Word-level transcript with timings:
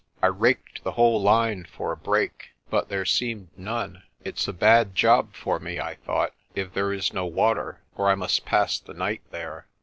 I 0.19 0.25
raked 0.33 0.83
the 0.83 0.93
whole 0.93 1.21
line 1.21 1.63
for 1.63 1.91
a 1.91 1.95
break, 1.95 2.53
but 2.71 2.89
there 2.89 3.05
seemed 3.05 3.49
none. 3.55 4.01
"It's 4.25 4.47
a 4.47 4.51
bad 4.51 4.95
job 4.95 5.35
for 5.35 5.59
me," 5.59 5.79
I 5.79 5.93
thought, 5.93 6.33
"if 6.55 6.73
there 6.73 6.91
is 6.91 7.13
no 7.13 7.27
water, 7.27 7.81
for 7.95 8.09
I 8.09 8.15
must 8.15 8.43
pass 8.43 8.79
the 8.79 8.95
night 8.95 9.21
there." 9.29 9.67